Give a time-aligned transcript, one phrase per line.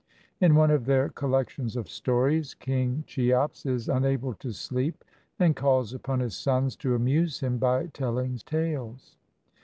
[0.39, 2.55] In one of their collections of stories.
[2.55, 5.05] King Cheops is unable to sleep,
[5.37, 9.15] and calls upon his sons to amuse him by telHng tales.